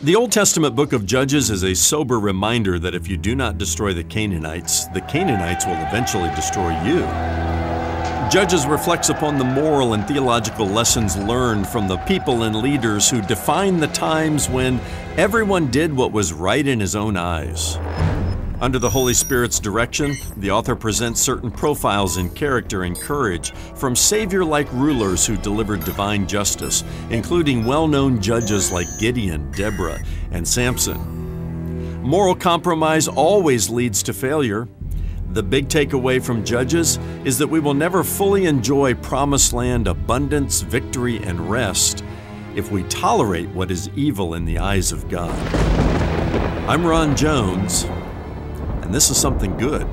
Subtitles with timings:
[0.00, 3.58] The Old Testament book of Judges is a sober reminder that if you do not
[3.58, 7.00] destroy the Canaanites, the Canaanites will eventually destroy you.
[8.30, 13.20] Judges reflects upon the moral and theological lessons learned from the people and leaders who
[13.22, 14.78] defined the times when
[15.16, 17.76] everyone did what was right in his own eyes.
[18.60, 23.94] Under the Holy Spirit's direction, the author presents certain profiles in character and courage from
[23.94, 30.00] Savior like rulers who delivered divine justice, including well known judges like Gideon, Deborah,
[30.32, 32.02] and Samson.
[32.02, 34.66] Moral compromise always leads to failure,
[35.32, 40.62] the big takeaway from Judges is that we will never fully enjoy promised land abundance,
[40.62, 42.02] victory, and rest
[42.56, 45.30] if we tolerate what is evil in the eyes of God.
[46.66, 47.84] I'm Ron Jones,
[48.88, 49.86] and this is something good.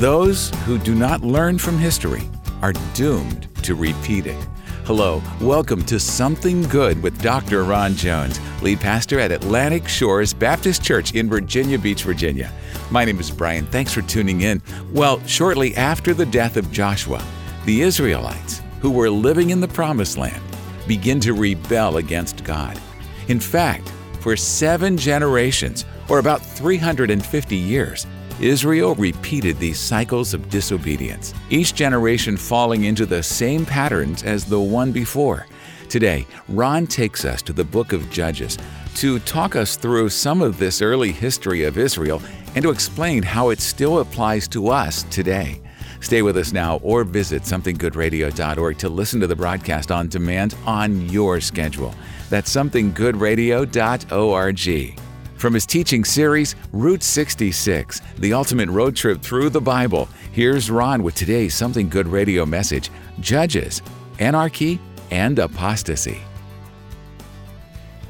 [0.00, 2.22] Those who do not learn from history
[2.62, 4.42] are doomed to repeat it.
[4.86, 7.64] Hello, welcome to Something Good with Dr.
[7.64, 12.50] Ron Jones, lead pastor at Atlantic Shores Baptist Church in Virginia Beach, Virginia.
[12.90, 13.66] My name is Brian.
[13.66, 14.60] Thanks for tuning in.
[14.92, 17.24] Well, shortly after the death of Joshua,
[17.64, 20.42] the Israelites, who were living in the Promised Land,
[20.88, 22.80] begin to rebel against God.
[23.28, 28.08] In fact, for seven generations, or about 350 years,
[28.40, 34.58] Israel repeated these cycles of disobedience, each generation falling into the same patterns as the
[34.58, 35.46] one before.
[35.88, 38.58] Today, Ron takes us to the book of Judges
[38.96, 42.20] to talk us through some of this early history of Israel
[42.54, 45.60] and to explain how it still applies to us today.
[46.00, 51.08] Stay with us now or visit somethinggoodradio.org to listen to the broadcast on demand on
[51.08, 51.94] your schedule.
[52.30, 55.00] That's somethinggoodradio.org.
[55.36, 61.02] From his teaching series, Route 66, the ultimate road trip through the Bible, here's Ron
[61.02, 63.80] with today's Something Good radio message Judges,
[64.18, 64.78] Anarchy,
[65.10, 66.20] and Apostasy.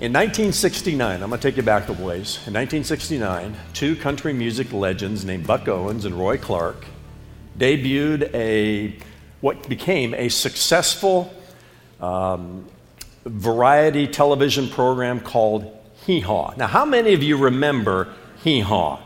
[0.00, 2.38] In 1969, I'm going to take you back a ways.
[2.47, 6.87] In 1969, two country music legends named Buck Owens and Roy Clark
[7.59, 8.97] debuted a
[9.43, 11.31] what became a successful
[12.00, 12.65] um,
[13.27, 15.71] variety television program called
[16.06, 16.55] Hee Haw.
[16.56, 19.03] Now, how many of you remember Hee Haw?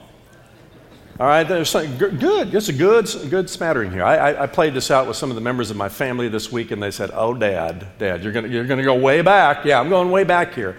[1.20, 2.52] All right, there's good.
[2.52, 4.02] It's a good, good smattering here.
[4.02, 6.50] I, I, I, played this out with some of the members of my family this
[6.50, 9.78] week, and they said, "Oh, Dad, Dad, you're gonna, you're gonna go way back." Yeah,
[9.78, 10.76] I'm going way back here.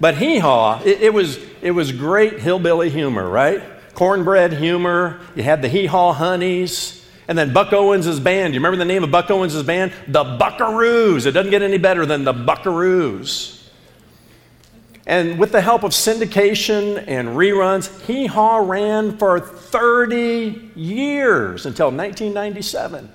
[0.00, 3.62] But hee haw, it, it, was, it was great hillbilly humor, right?
[3.92, 5.20] Cornbread humor.
[5.36, 8.54] You had the hee haw honeys, and then Buck Owens' band.
[8.54, 9.92] You remember the name of Buck Owens' band?
[10.08, 11.26] The Buckaroos.
[11.26, 13.61] It doesn't get any better than the Buckaroos.
[15.12, 21.88] And with the help of syndication and reruns, Hee Haw ran for 30 years until
[21.88, 23.12] 1997.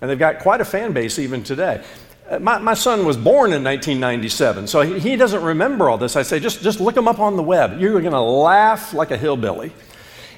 [0.00, 1.84] And they've got quite a fan base even today.
[2.28, 6.16] Uh, my, my son was born in 1997, so he, he doesn't remember all this.
[6.16, 7.78] I say, just, just look him up on the web.
[7.78, 9.70] You're going to laugh like a hillbilly.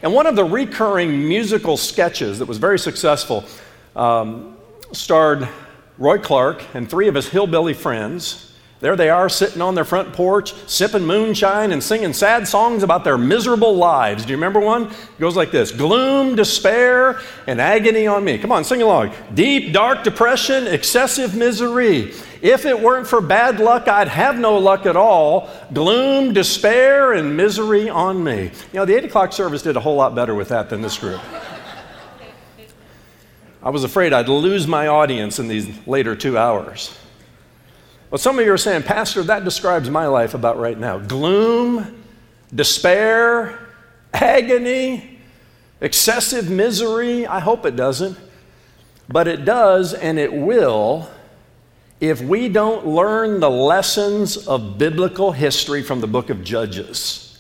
[0.03, 3.47] And one of the recurring musical sketches that was very successful
[3.97, 4.59] um,
[4.93, 5.49] starred
[5.97, 8.47] Roy Clark and three of his hillbilly friends
[8.81, 13.05] there they are sitting on their front porch, sipping moonshine and singing sad songs about
[13.05, 14.25] their miserable lives.
[14.25, 14.85] Do you remember one?
[14.89, 18.37] It goes like this Gloom, despair, and agony on me.
[18.37, 19.13] Come on, sing along.
[19.33, 22.13] Deep, dark depression, excessive misery.
[22.43, 25.49] If it weren't for bad luck, I'd have no luck at all.
[25.73, 28.43] Gloom, despair, and misery on me.
[28.45, 30.99] You know, the 8 o'clock service did a whole lot better with that than this
[30.99, 31.21] group.
[33.63, 36.97] I was afraid I'd lose my audience in these later two hours.
[38.17, 42.03] Well, some of you are saying, Pastor, that describes my life about right now gloom,
[42.55, 43.59] despair,
[44.11, 45.19] agony,
[45.83, 47.27] excessive misery.
[47.27, 48.17] I hope it doesn't.
[49.07, 51.11] But it does, and it will,
[52.01, 57.39] if we don't learn the lessons of biblical history from the book of Judges.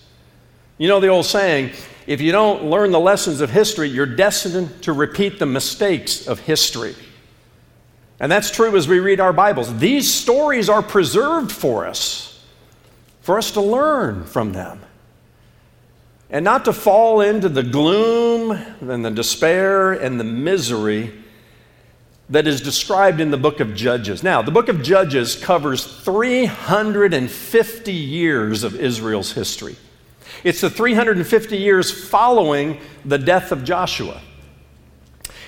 [0.77, 1.73] You know the old saying,
[2.07, 6.41] if you don't learn the lessons of history, you're destined to repeat the mistakes of
[6.41, 6.95] history.
[8.19, 9.79] And that's true as we read our Bibles.
[9.79, 12.43] These stories are preserved for us,
[13.21, 14.81] for us to learn from them.
[16.31, 21.13] And not to fall into the gloom and the despair and the misery
[22.31, 24.23] that is described in the book of Judges.
[24.23, 29.77] Now, the book of Judges covers 350 years of Israel's history.
[30.43, 34.21] It's the 350 years following the death of Joshua.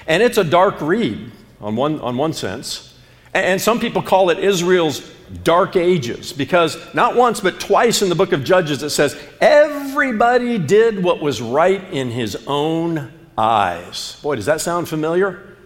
[0.06, 2.94] And it's a dark read on one, on one sense.
[3.34, 5.00] And some people call it Israel's
[5.44, 10.58] dark ages because not once but twice in the book of Judges it says, everybody
[10.58, 14.18] did what was right in his own eyes.
[14.22, 15.56] Boy, does that sound familiar?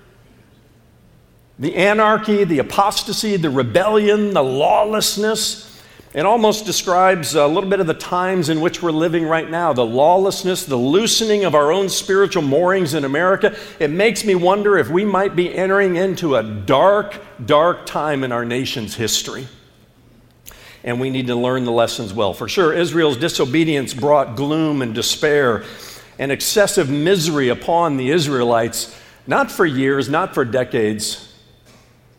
[1.59, 5.72] The anarchy, the apostasy, the rebellion, the lawlessness.
[6.15, 9.73] It almost describes a little bit of the times in which we're living right now
[9.73, 13.57] the lawlessness, the loosening of our own spiritual moorings in America.
[13.79, 18.33] It makes me wonder if we might be entering into a dark, dark time in
[18.33, 19.49] our nation's history.
[20.85, 22.35] And we need to learn the lessons well.
[22.35, 25.65] For sure, Israel's disobedience brought gloom and despair
[26.19, 28.95] and excessive misery upon the Israelites,
[29.27, 31.33] not for years, not for decades,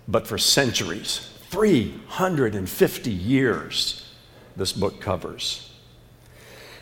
[0.07, 1.29] but for centuries.
[1.53, 4.09] 350 years
[4.55, 5.69] this book covers.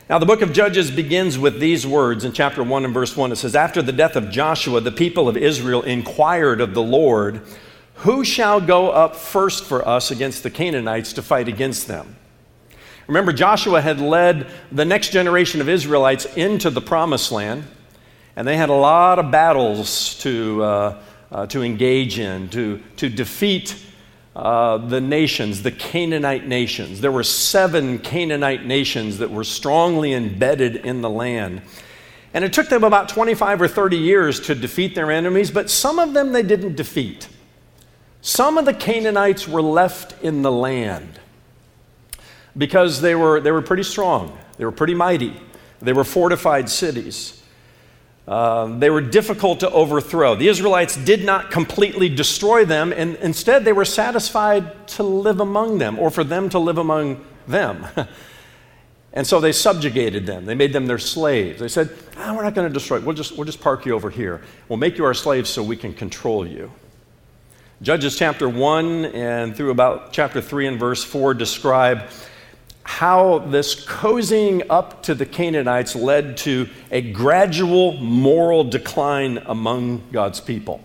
[0.10, 3.34] Now, the book of Judges begins with these words in chapter 1 and verse 1.
[3.34, 7.42] It says, After the death of Joshua, the people of Israel inquired of the Lord,
[7.96, 12.16] Who shall go up first for us against the Canaanites to fight against them?
[13.08, 17.66] Remember, Joshua had led the next generation of Israelites into the promised land,
[18.38, 23.10] and they had a lot of battles to, uh, uh, to engage in, to, to
[23.10, 23.76] defeat
[24.36, 27.02] uh, the nations, the Canaanite nations.
[27.02, 31.62] There were seven Canaanite nations that were strongly embedded in the land.
[32.34, 36.00] And it took them about 25 or 30 years to defeat their enemies, but some
[36.00, 37.28] of them they didn't defeat.
[38.22, 41.20] Some of the Canaanites were left in the land
[42.58, 45.36] because they were, they were pretty strong, they were pretty mighty,
[45.82, 47.41] they were fortified cities.
[48.32, 50.36] Um, they were difficult to overthrow.
[50.36, 55.80] The Israelites did not completely destroy them, and instead they were satisfied to live among
[55.80, 57.86] them or for them to live among them.
[59.14, 60.46] and so they subjugated them.
[60.46, 61.60] They made them their slaves.
[61.60, 63.06] They said, ah, We're not going to destroy you.
[63.06, 64.42] We'll just, we'll just park you over here.
[64.70, 66.72] We'll make you our slaves so we can control you.
[67.82, 72.08] Judges chapter 1 and through about chapter 3 and verse 4 describe
[72.84, 80.40] how this cozying up to the Canaanites led to a gradual moral decline among God's
[80.40, 80.84] people.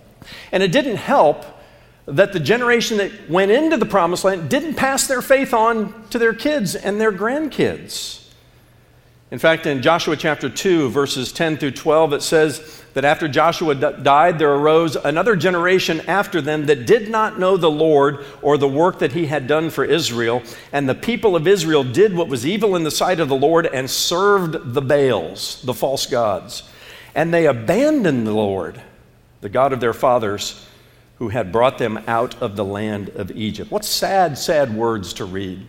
[0.52, 1.44] And it didn't help
[2.06, 6.19] that the generation that went into the promised land didn't pass their faith on to
[6.19, 8.22] their kids and their grandkids.
[9.31, 13.75] In fact, in Joshua chapter 2, verses 10 through 12, it says that after Joshua
[13.75, 18.56] d- died, there arose another generation after them that did not know the Lord or
[18.56, 20.43] the work that he had done for Israel.
[20.72, 23.66] And the people of Israel did what was evil in the sight of the Lord
[23.66, 26.62] and served the Baals, the false gods.
[27.14, 28.81] And they abandoned the Lord,
[29.42, 30.66] the God of their fathers,
[31.19, 33.70] who had brought them out of the land of Egypt.
[33.70, 35.66] What sad, sad words to read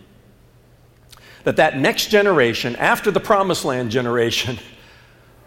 [1.43, 4.59] that that next generation, after the promised land generation,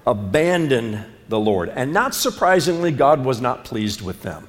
[0.06, 1.69] abandoned the Lord.
[1.69, 4.49] And not surprisingly, God was not pleased with them.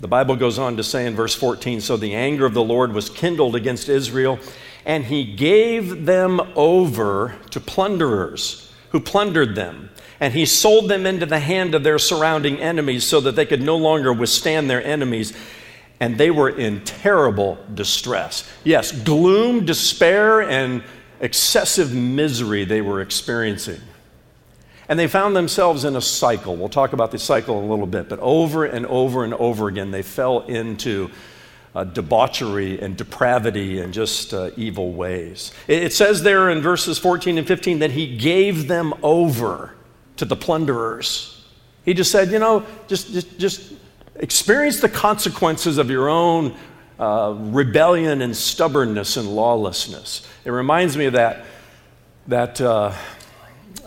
[0.00, 2.92] The Bible goes on to say in verse 14 So the anger of the Lord
[2.92, 4.38] was kindled against Israel,
[4.86, 9.90] and he gave them over to plunderers who plundered them.
[10.20, 13.62] And he sold them into the hand of their surrounding enemies so that they could
[13.62, 15.32] no longer withstand their enemies
[16.00, 18.48] and they were in terrible distress.
[18.64, 20.82] Yes, gloom, despair, and
[21.20, 23.80] excessive misery they were experiencing.
[24.88, 26.56] And they found themselves in a cycle.
[26.56, 29.90] We'll talk about the cycle a little bit, but over and over and over again,
[29.90, 31.10] they fell into
[31.74, 35.52] uh, debauchery and depravity and just uh, evil ways.
[35.66, 39.74] It, it says there in verses 14 and 15 that he gave them over
[40.16, 41.44] to the plunderers.
[41.84, 43.72] He just said, you know, just, just, just
[44.18, 46.56] Experience the consequences of your own
[46.98, 50.26] uh, rebellion and stubbornness and lawlessness.
[50.44, 51.44] It reminds me of that,
[52.26, 52.92] that uh,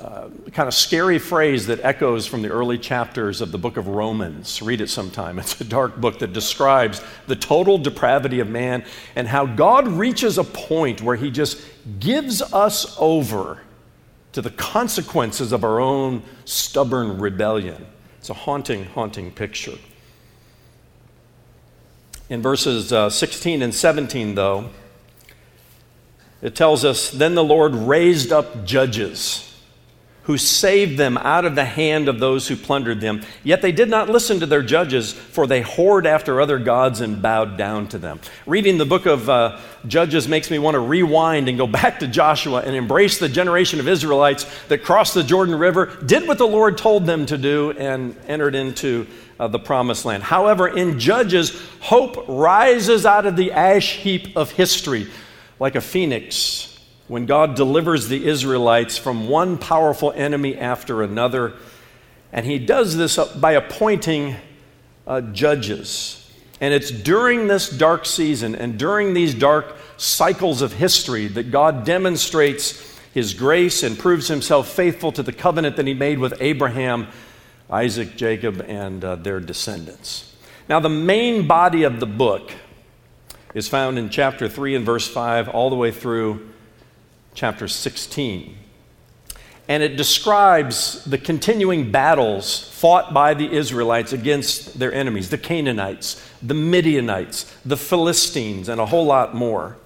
[0.01, 3.87] uh, kind of scary phrase that echoes from the early chapters of the book of
[3.87, 4.59] Romans.
[4.59, 5.37] Read it sometime.
[5.41, 8.83] It's a dark book that describes the total depravity of man
[9.15, 11.61] and how God reaches a point where he just
[11.99, 13.61] gives us over
[14.31, 17.85] to the consequences of our own stubborn rebellion.
[18.17, 19.77] It's a haunting, haunting picture.
[22.29, 24.69] In verses uh, 16 and 17, though,
[26.41, 29.50] it tells us Then the Lord raised up judges
[30.23, 33.21] who saved them out of the hand of those who plundered them.
[33.43, 37.21] Yet they did not listen to their judges, for they whored after other gods and
[37.21, 38.19] bowed down to them.
[38.45, 42.07] Reading the book of uh, Judges makes me want to rewind and go back to
[42.07, 46.47] Joshua and embrace the generation of Israelites that crossed the Jordan River, did what the
[46.47, 49.07] Lord told them to do, and entered into
[49.39, 50.21] uh, the promised land.
[50.21, 55.07] However, in Judges, hope rises out of the ash heap of history
[55.59, 56.70] like a phoenix
[57.11, 61.51] when God delivers the Israelites from one powerful enemy after another.
[62.31, 64.37] And he does this by appointing
[65.05, 66.31] uh, judges.
[66.61, 71.83] And it's during this dark season and during these dark cycles of history that God
[71.83, 77.09] demonstrates his grace and proves himself faithful to the covenant that he made with Abraham,
[77.69, 80.33] Isaac, Jacob, and uh, their descendants.
[80.69, 82.53] Now, the main body of the book
[83.53, 86.50] is found in chapter 3 and verse 5 all the way through
[87.33, 88.57] chapter 16.
[89.67, 96.27] And it describes the continuing battles fought by the Israelites against their enemies the Canaanites,
[96.41, 99.77] the Midianites, the Philistines, and a whole lot more.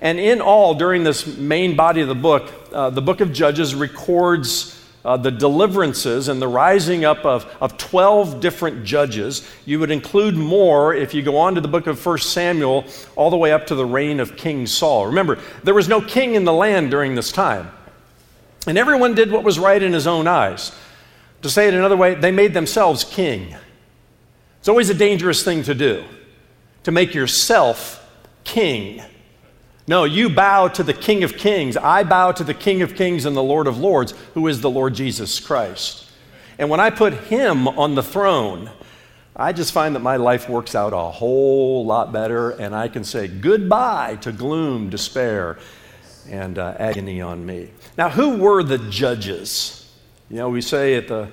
[0.00, 3.74] And in all, during this main body of the book, uh, the book of Judges
[3.74, 9.48] records uh, the deliverances and the rising up of, of 12 different judges.
[9.66, 12.84] You would include more if you go on to the book of 1 Samuel,
[13.14, 15.06] all the way up to the reign of King Saul.
[15.06, 17.70] Remember, there was no king in the land during this time.
[18.66, 20.72] And everyone did what was right in his own eyes.
[21.42, 23.54] To say it another way, they made themselves king.
[24.60, 26.02] It's always a dangerous thing to do,
[26.84, 28.00] to make yourself
[28.44, 29.02] king.
[29.86, 31.76] No, you bow to the King of Kings.
[31.76, 34.70] I bow to the King of Kings and the Lord of Lords, who is the
[34.70, 36.10] Lord Jesus Christ.
[36.58, 38.70] And when I put him on the throne,
[39.36, 43.04] I just find that my life works out a whole lot better, and I can
[43.04, 45.58] say goodbye to gloom, despair,
[46.30, 47.70] and uh, agony on me.
[47.98, 49.92] Now, who were the judges?
[50.30, 51.28] You know, we say at the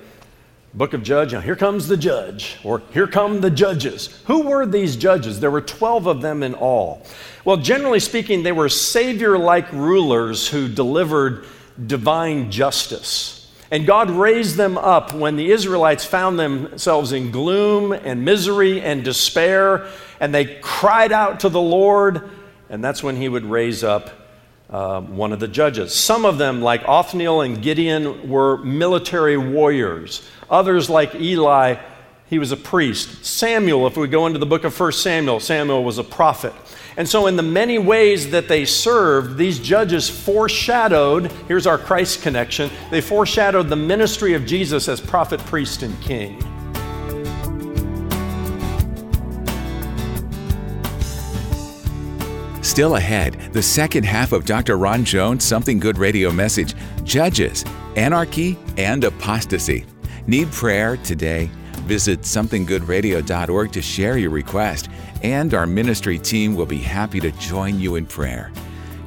[0.74, 4.22] book of Judge, here comes the judge, or here come the judges.
[4.26, 5.38] Who were these judges?
[5.38, 7.04] There were 12 of them in all.
[7.44, 11.44] Well, generally speaking, they were savior like rulers who delivered
[11.86, 13.38] divine justice.
[13.70, 19.04] And God raised them up when the Israelites found themselves in gloom and misery and
[19.04, 19.88] despair,
[20.20, 22.30] and they cried out to the Lord,
[22.70, 24.21] and that's when He would raise up
[24.72, 25.94] uh, one of the judges.
[25.94, 30.26] Some of them, like Othniel and Gideon, were military warriors.
[30.50, 31.76] Others, like Eli,
[32.28, 33.24] he was a priest.
[33.24, 36.54] Samuel, if we go into the book of 1 Samuel, Samuel was a prophet.
[36.96, 42.22] And so, in the many ways that they served, these judges foreshadowed here's our Christ
[42.22, 46.42] connection they foreshadowed the ministry of Jesus as prophet, priest, and king.
[52.72, 54.78] Still ahead, the second half of Dr.
[54.78, 56.74] Ron Jones' Something Good radio message
[57.04, 59.84] Judges, Anarchy, and Apostasy.
[60.26, 61.50] Need prayer today?
[61.80, 64.88] Visit somethinggoodradio.org to share your request,
[65.22, 68.50] and our ministry team will be happy to join you in prayer.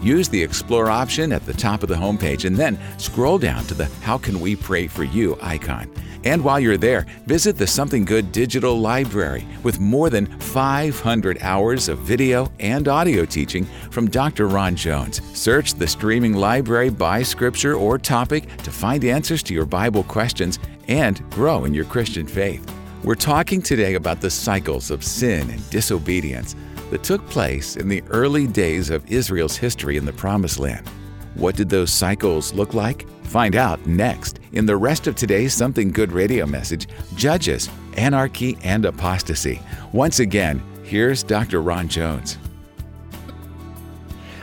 [0.01, 3.73] Use the Explore option at the top of the homepage and then scroll down to
[3.73, 5.91] the How Can We Pray For You icon.
[6.25, 11.87] And while you're there, visit the Something Good digital library with more than 500 hours
[11.87, 14.47] of video and audio teaching from Dr.
[14.47, 15.21] Ron Jones.
[15.37, 20.57] Search the streaming library by scripture or topic to find answers to your Bible questions
[20.87, 22.65] and grow in your Christian faith.
[23.03, 26.55] We're talking today about the cycles of sin and disobedience
[26.95, 30.87] that took place in the early days of Israel's history in the Promised Land.
[31.33, 33.05] What did those cycles look like?
[33.23, 36.87] Find out next in the rest of today's Something Good radio message
[37.17, 39.59] Judges, Anarchy, and Apostasy.
[39.91, 41.61] Once again, here's Dr.
[41.61, 42.37] Ron Jones.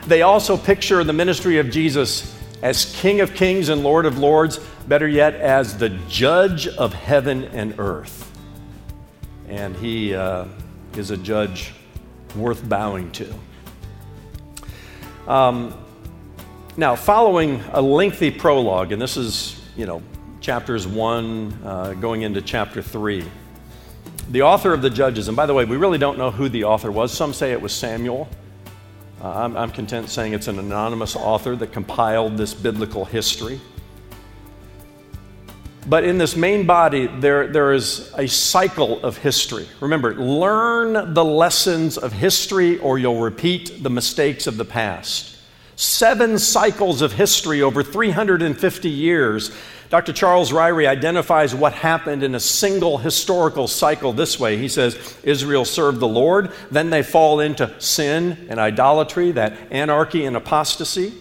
[0.05, 4.59] They also picture the ministry of Jesus as King of Kings and Lord of Lords,
[4.87, 8.31] better yet, as the judge of heaven and earth.
[9.49, 10.45] And he uh,
[10.95, 11.73] is a judge
[12.35, 13.33] worth bowing to.
[15.27, 15.73] Um,
[16.75, 20.01] now, following a lengthy prologue, and this is, you know,
[20.41, 23.23] chapters one uh, going into chapter three,
[24.31, 26.63] the author of the Judges, and by the way, we really don't know who the
[26.63, 27.11] author was.
[27.11, 28.27] Some say it was Samuel.
[29.21, 33.61] Uh, I'm, I'm content saying it's an anonymous author that compiled this biblical history.
[35.85, 39.67] But in this main body, there, there is a cycle of history.
[39.81, 45.33] Remember, learn the lessons of history or you'll repeat the mistakes of the past
[45.75, 49.51] seven cycles of history over 350 years.
[49.89, 50.13] Dr.
[50.13, 54.57] Charles Ryrie identifies what happened in a single historical cycle this way.
[54.57, 60.25] He says Israel served the Lord, then they fall into sin and idolatry, that anarchy
[60.25, 61.13] and apostasy.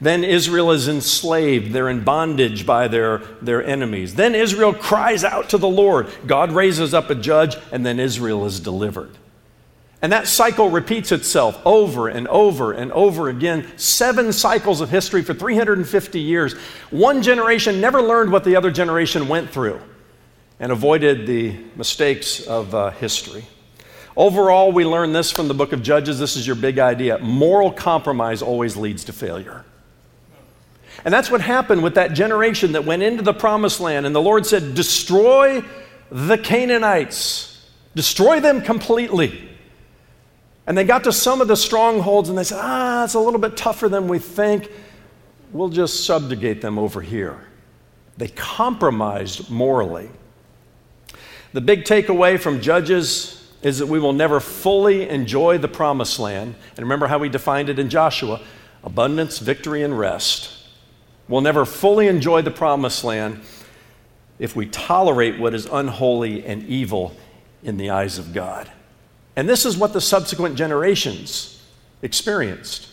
[0.00, 1.72] Then Israel is enslaved.
[1.72, 4.14] They're in bondage by their, their enemies.
[4.14, 6.08] Then Israel cries out to the Lord.
[6.26, 9.16] God raises up a judge, and then Israel is delivered.
[10.02, 13.66] And that cycle repeats itself over and over and over again.
[13.78, 16.52] Seven cycles of history for 350 years.
[16.90, 19.80] One generation never learned what the other generation went through
[20.60, 23.44] and avoided the mistakes of uh, history.
[24.16, 26.18] Overall, we learn this from the book of Judges.
[26.18, 27.18] This is your big idea.
[27.18, 29.64] Moral compromise always leads to failure.
[31.06, 34.04] And that's what happened with that generation that went into the promised land.
[34.04, 35.64] And the Lord said, Destroy
[36.10, 37.56] the Canaanites
[37.96, 39.48] Destroy them completely.
[40.66, 43.40] And they got to some of the strongholds and they said, ah, it's a little
[43.40, 44.70] bit tougher than we think.
[45.50, 47.40] We'll just subjugate them over here.
[48.18, 50.10] They compromised morally.
[51.54, 56.54] The big takeaway from Judges is that we will never fully enjoy the promised land.
[56.76, 58.40] And remember how we defined it in Joshua
[58.84, 60.55] abundance, victory, and rest.
[61.28, 63.40] We'll never fully enjoy the promised land
[64.38, 67.16] if we tolerate what is unholy and evil
[67.62, 68.70] in the eyes of God.
[69.34, 71.62] And this is what the subsequent generations
[72.02, 72.88] experienced.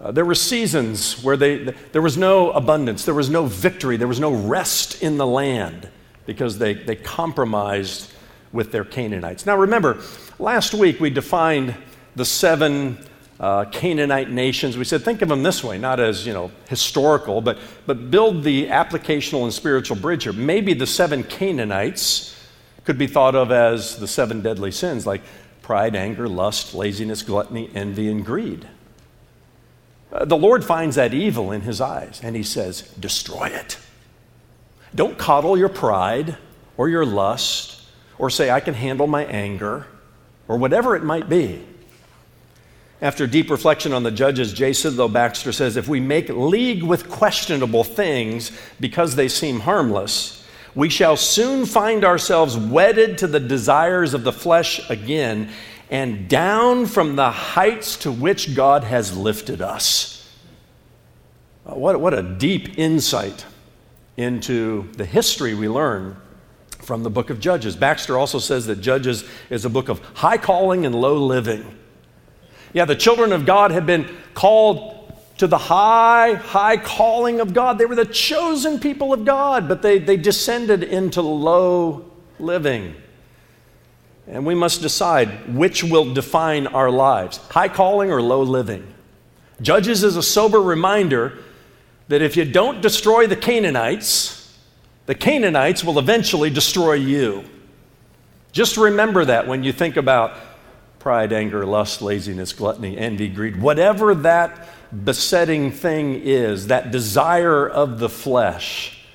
[0.00, 4.08] Uh, there were seasons where they, there was no abundance, there was no victory, there
[4.08, 5.88] was no rest in the land
[6.26, 8.12] because they, they compromised
[8.52, 9.46] with their Canaanites.
[9.46, 9.98] Now remember,
[10.38, 11.74] last week we defined
[12.14, 12.98] the seven
[13.38, 14.76] uh, Canaanite nations.
[14.76, 18.42] We said, think of them this way, not as, you know, historical, but, but build
[18.42, 20.32] the applicational and spiritual bridge here.
[20.32, 22.34] Maybe the seven Canaanites
[22.84, 25.22] could be thought of as the seven deadly sins, like
[25.60, 28.66] pride, anger, lust, laziness, gluttony, envy, and greed.
[30.12, 33.76] Uh, the Lord finds that evil in his eyes, and he says, destroy it.
[34.94, 36.38] Don't coddle your pride
[36.76, 37.82] or your lust
[38.18, 39.86] or say, I can handle my anger
[40.48, 41.66] or whatever it might be.
[43.02, 44.70] After deep reflection on the judges, J.
[44.70, 48.50] Sidlow Baxter says if we make league with questionable things
[48.80, 54.32] because they seem harmless, we shall soon find ourselves wedded to the desires of the
[54.32, 55.50] flesh again
[55.90, 60.34] and down from the heights to which God has lifted us.
[61.66, 63.44] Uh, what, what a deep insight
[64.16, 66.16] into the history we learn
[66.78, 67.76] from the book of Judges.
[67.76, 71.76] Baxter also says that Judges is a book of high calling and low living.
[72.72, 74.92] Yeah, the children of God had been called
[75.38, 77.78] to the high, high calling of God.
[77.78, 82.94] They were the chosen people of God, but they, they descended into low living.
[84.26, 88.86] And we must decide which will define our lives high calling or low living.
[89.60, 91.38] Judges is a sober reminder
[92.08, 94.54] that if you don't destroy the Canaanites,
[95.06, 97.44] the Canaanites will eventually destroy you.
[98.52, 100.36] Just remember that when you think about
[101.06, 104.68] pride, anger, lust, laziness, gluttony, envy, greed, whatever that
[105.04, 109.06] besetting thing is, that desire of the flesh,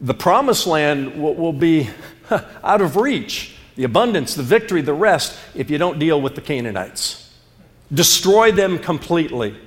[0.00, 1.90] the promised land will, be
[2.62, 3.56] out of reach.
[3.74, 7.34] The abundance, the victory, the rest, if you don't deal with the Canaanites.
[7.92, 9.58] Destroy them completely.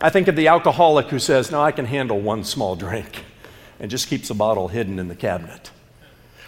[0.00, 3.24] I think of the alcoholic who says, No, I can handle one small drink,
[3.78, 5.70] and just keeps the bottle hidden in the cabinet.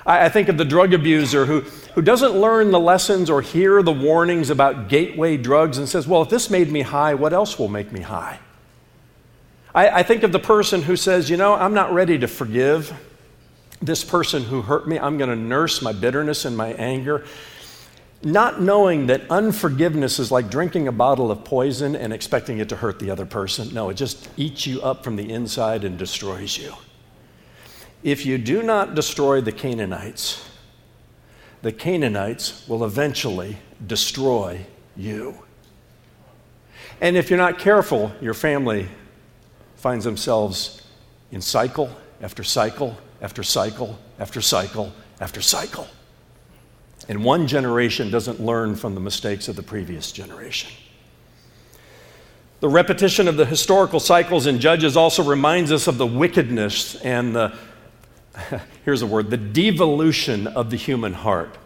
[0.06, 1.60] I, I think of the drug abuser who,
[1.94, 6.22] who doesn't learn the lessons or hear the warnings about gateway drugs and says, Well,
[6.22, 8.38] if this made me high, what else will make me high?
[9.74, 12.92] I, I think of the person who says, You know, I'm not ready to forgive
[13.82, 14.98] this person who hurt me.
[14.98, 17.24] I'm going to nurse my bitterness and my anger.
[18.22, 22.76] Not knowing that unforgiveness is like drinking a bottle of poison and expecting it to
[22.76, 23.74] hurt the other person.
[23.74, 26.72] No, it just eats you up from the inside and destroys you.
[28.04, 30.46] If you do not destroy the Canaanites,
[31.62, 35.42] the Canaanites will eventually destroy you.
[37.00, 38.88] And if you're not careful, your family
[39.76, 40.82] finds themselves
[41.32, 41.90] in cycle
[42.20, 45.88] after cycle after cycle after cycle after cycle.
[47.08, 50.70] And one generation doesn't learn from the mistakes of the previous generation.
[52.60, 57.34] The repetition of the historical cycles in Judges also reminds us of the wickedness and
[57.34, 57.56] the
[58.84, 61.56] here's a word, the devolution of the human heart.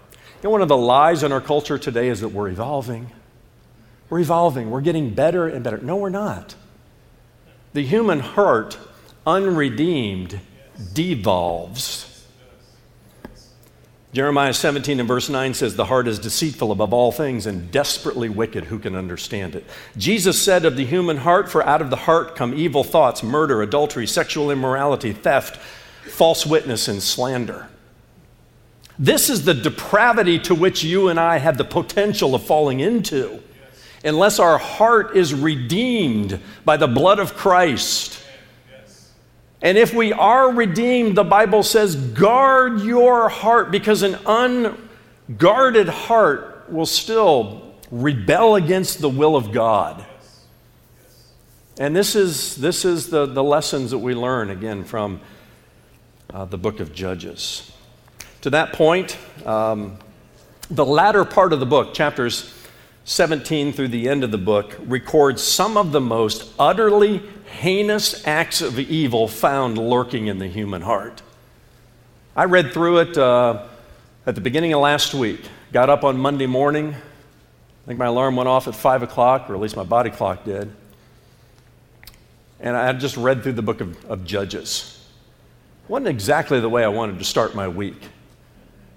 [0.43, 3.11] You know, one of the lies in our culture today is that we're evolving.
[4.11, 4.71] We're evolving.
[4.71, 5.79] We're getting better and better.
[5.79, 6.55] No, we're not.
[7.73, 8.79] The human heart,
[9.27, 10.41] unredeemed,
[10.95, 12.05] devolves.
[14.15, 18.31] Jeremiah 17 and verse 9 says, The heart is deceitful above all things and desperately
[18.31, 18.65] wicked.
[18.65, 19.67] Who can understand it?
[19.99, 23.61] Jesus said of the human heart, For out of the heart come evil thoughts, murder,
[23.61, 25.61] adultery, sexual immorality, theft
[26.09, 27.69] false witness and slander.
[28.99, 33.43] This is the depravity to which you and I have the potential of falling into
[34.05, 38.23] unless our heart is redeemed by the blood of Christ.
[39.61, 46.67] And if we are redeemed, the Bible says, guard your heart because an unguarded heart
[46.71, 50.05] will still rebel against the will of God.
[51.81, 55.21] And this is, this is the, the lessons that we learn again from
[56.33, 57.73] uh, the book of Judges.
[58.43, 59.99] To that point, um,
[60.71, 62.55] the latter part of the book, chapters
[63.05, 68.61] 17 through the end of the book, records some of the most utterly heinous acts
[68.61, 71.23] of evil found lurking in the human heart.
[72.37, 73.67] I read through it uh,
[74.27, 75.41] at the beginning of last week,
[75.73, 76.95] got up on Monday morning.
[76.95, 80.45] I think my alarm went off at 5 o'clock, or at least my body clock
[80.45, 80.71] did.
[82.61, 84.98] And I just read through the book of, of Judges.
[85.89, 88.01] Wasn't exactly the way I wanted to start my week.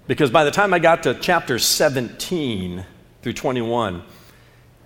[0.06, 2.84] Because by the time I got to chapter 17
[3.22, 4.02] through 21,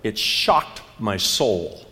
[0.03, 1.85] it shocked my soul.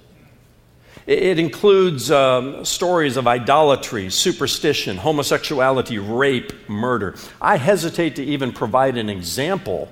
[1.06, 7.16] It includes um, stories of idolatry, superstition, homosexuality, rape, murder.
[7.40, 9.92] I hesitate to even provide an example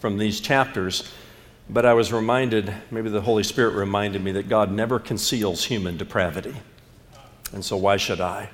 [0.00, 1.12] from these chapters,
[1.70, 5.96] but I was reminded, maybe the Holy Spirit reminded me, that God never conceals human
[5.96, 6.56] depravity.
[7.52, 8.50] And so, why should I?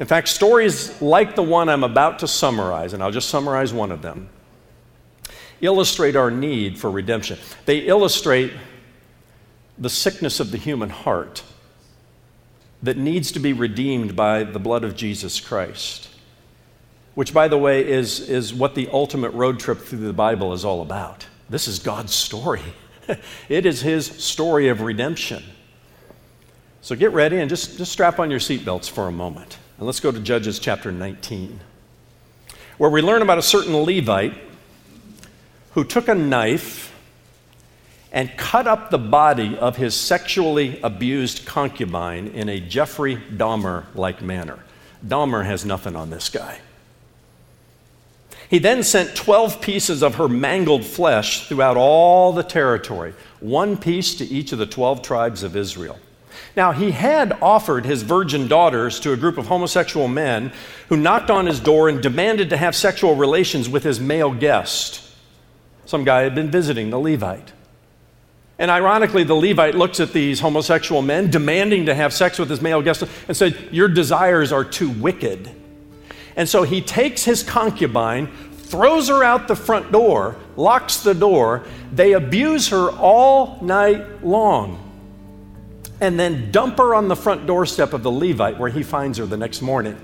[0.00, 3.92] In fact, stories like the one I'm about to summarize, and I'll just summarize one
[3.92, 4.28] of them,
[5.60, 7.38] illustrate our need for redemption.
[7.64, 8.52] They illustrate
[9.78, 11.42] the sickness of the human heart
[12.82, 16.10] that needs to be redeemed by the blood of Jesus Christ,
[17.14, 20.64] which, by the way, is, is what the ultimate road trip through the Bible is
[20.64, 21.26] all about.
[21.48, 22.62] This is God's story,
[23.48, 25.42] it is His story of redemption.
[26.80, 29.56] So get ready and just, just strap on your seatbelts for a moment.
[29.84, 31.60] And let's go to Judges chapter 19,
[32.78, 34.32] where we learn about a certain Levite
[35.72, 36.98] who took a knife
[38.10, 44.22] and cut up the body of his sexually abused concubine in a Jeffrey Dahmer like
[44.22, 44.58] manner.
[45.06, 46.60] Dahmer has nothing on this guy.
[48.48, 54.14] He then sent 12 pieces of her mangled flesh throughout all the territory, one piece
[54.14, 55.98] to each of the 12 tribes of Israel.
[56.56, 60.52] Now, he had offered his virgin daughters to a group of homosexual men
[60.88, 65.00] who knocked on his door and demanded to have sexual relations with his male guest.
[65.86, 67.52] Some guy had been visiting the Levite.
[68.58, 72.60] And ironically, the Levite looks at these homosexual men demanding to have sex with his
[72.60, 75.50] male guest and said, Your desires are too wicked.
[76.36, 81.64] And so he takes his concubine, throws her out the front door, locks the door.
[81.92, 84.80] They abuse her all night long.
[86.00, 89.26] And then dump her on the front doorstep of the Levite where he finds her
[89.26, 89.98] the next morning.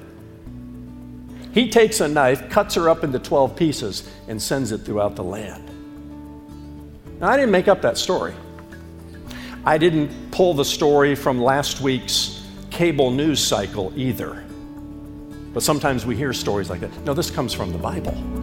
[1.52, 5.24] He takes a knife, cuts her up into 12 pieces, and sends it throughout the
[5.24, 5.68] land.
[7.20, 8.34] Now, I didn't make up that story.
[9.64, 14.44] I didn't pull the story from last week's cable news cycle either.
[15.52, 16.96] But sometimes we hear stories like that.
[17.04, 18.39] No, this comes from the Bible.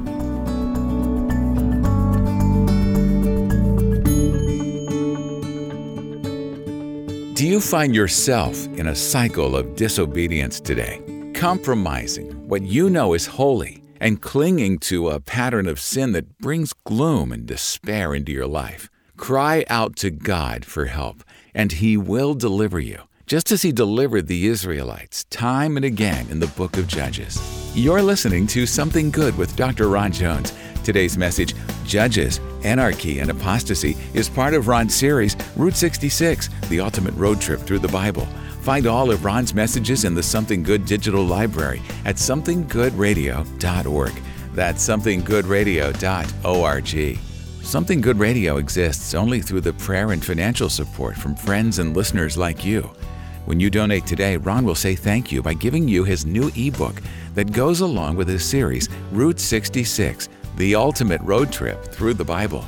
[7.37, 11.03] Do you find yourself in a cycle of disobedience today,
[11.35, 16.73] compromising what you know is holy and clinging to a pattern of sin that brings
[16.73, 18.89] gloom and despair into your life.
[19.17, 21.23] Cry out to God for help,
[21.53, 26.39] and He will deliver you, just as He delivered the Israelites time and again in
[26.39, 27.39] the book of Judges.
[27.75, 29.89] You're listening to Something Good with Dr.
[29.89, 30.53] Ron Jones.
[30.87, 37.13] Today's message, Judges, Anarchy, and Apostasy, is part of Ron's series, Route 66, the ultimate
[37.15, 38.25] road trip through the Bible.
[38.61, 44.13] Find all of Ron's messages in the Something Good digital library at somethinggoodradio.org.
[44.53, 47.19] That's somethinggoodradio.org.
[47.65, 52.37] Something Good Radio exists only through the prayer and financial support from friends and listeners
[52.37, 52.83] like you.
[53.43, 57.01] When you donate today, Ron will say thank you by giving you his new ebook
[57.33, 62.65] that goes along with his series, Route 66 The Ultimate Road Trip Through the Bible.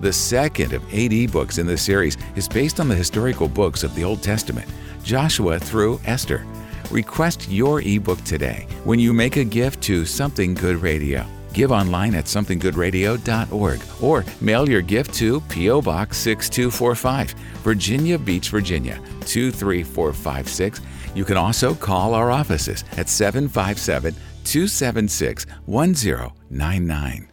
[0.00, 3.94] The second of eight ebooks in this series is based on the historical books of
[3.94, 4.68] the Old Testament
[5.04, 6.44] Joshua through Esther.
[6.90, 11.24] Request your ebook today when you make a gift to Something Good Radio.
[11.52, 15.80] Give online at somethinggoodradio.org or mail your gift to P.O.
[15.82, 20.80] Box 6245, Virginia Beach, Virginia 23456.
[21.14, 24.12] You can also call our offices at 757
[24.48, 27.28] 276 1099.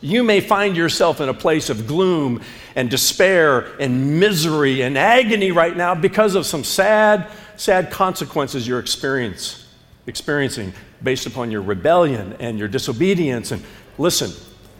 [0.00, 2.42] You may find yourself in a place of gloom
[2.74, 8.80] and despair and misery and agony right now because of some sad, sad consequences you're
[8.80, 9.66] experience,
[10.06, 13.52] experiencing based upon your rebellion and your disobedience.
[13.52, 13.62] And
[13.96, 14.32] listen,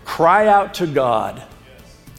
[0.04, 1.42] cry out to God,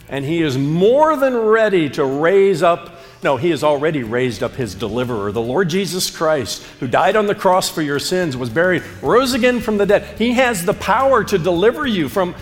[0.08, 2.95] and He is more than ready to raise up.
[3.22, 7.26] No, he has already raised up his deliverer, the Lord Jesus Christ, who died on
[7.26, 10.18] the cross for your sins, was buried, rose again from the dead.
[10.18, 12.34] He has the power to deliver you from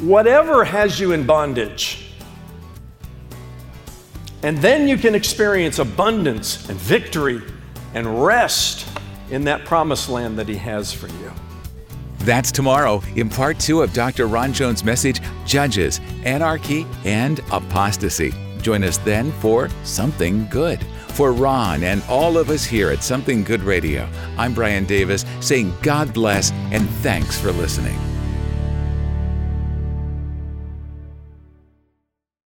[0.00, 2.08] whatever has you in bondage.
[4.42, 7.40] And then you can experience abundance and victory
[7.94, 8.88] and rest
[9.30, 11.32] in that promised land that He has for you.
[12.20, 14.26] That's tomorrow in part two of Dr.
[14.26, 18.32] Ron Jones' message Judges, Anarchy, and Apostasy.
[18.62, 23.44] Join us then for Something Good For Ron and all of us here at Something
[23.44, 28.11] Good Radio, I'm Brian Davis saying God bless and thanks for listening.